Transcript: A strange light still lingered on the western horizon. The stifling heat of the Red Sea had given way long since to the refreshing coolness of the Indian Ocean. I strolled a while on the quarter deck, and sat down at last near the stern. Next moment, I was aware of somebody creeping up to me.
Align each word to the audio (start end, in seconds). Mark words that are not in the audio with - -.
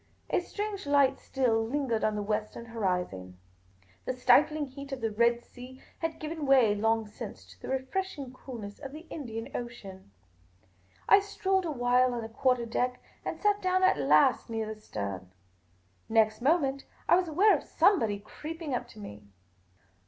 A 0.31 0.39
strange 0.39 0.87
light 0.87 1.19
still 1.19 1.63
lingered 1.63 2.03
on 2.03 2.15
the 2.15 2.23
western 2.23 2.65
horizon. 2.65 3.37
The 4.05 4.13
stifling 4.13 4.65
heat 4.65 4.91
of 4.91 4.99
the 4.99 5.11
Red 5.11 5.43
Sea 5.45 5.79
had 5.99 6.17
given 6.19 6.47
way 6.47 6.73
long 6.73 7.05
since 7.05 7.45
to 7.45 7.61
the 7.61 7.67
refreshing 7.69 8.33
coolness 8.33 8.79
of 8.79 8.93
the 8.93 9.05
Indian 9.11 9.55
Ocean. 9.55 10.09
I 11.07 11.19
strolled 11.19 11.65
a 11.65 11.71
while 11.71 12.15
on 12.15 12.23
the 12.23 12.29
quarter 12.29 12.65
deck, 12.65 12.99
and 13.23 13.39
sat 13.39 13.61
down 13.61 13.83
at 13.83 13.99
last 13.99 14.49
near 14.49 14.65
the 14.73 14.81
stern. 14.81 15.29
Next 16.09 16.41
moment, 16.41 16.83
I 17.07 17.15
was 17.15 17.27
aware 17.27 17.55
of 17.55 17.61
somebody 17.63 18.17
creeping 18.17 18.73
up 18.73 18.87
to 18.87 18.99
me. 18.99 19.27